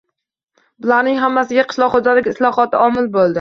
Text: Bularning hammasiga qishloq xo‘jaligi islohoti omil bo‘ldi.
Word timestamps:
Bularning 0.85 1.19
hammasiga 1.23 1.65
qishloq 1.75 1.93
xo‘jaligi 1.97 2.35
islohoti 2.35 2.81
omil 2.89 3.13
bo‘ldi. 3.19 3.29